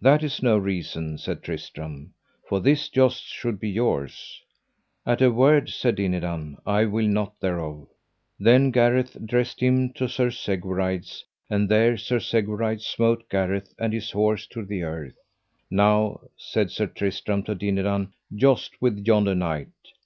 [0.00, 2.14] That is no reason, said Tristram,
[2.48, 4.40] for this jousts should be yours.
[5.04, 7.86] At a word, said Dinadan, I will not thereof.
[8.40, 14.10] Then Gareth dressed him to Sir Segwarides, and there Sir Segwarides smote Gareth and his
[14.12, 15.18] horse to the earth.
[15.70, 19.68] Now, said Sir Tristram to Dinadan, joust with yonder knight.